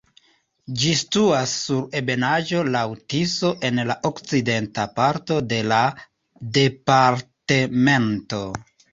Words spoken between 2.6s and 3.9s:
laŭ Tiso en